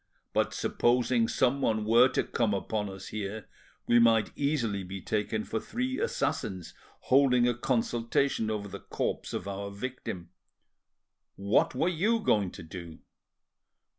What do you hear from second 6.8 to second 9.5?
holding a consultation over the corpse of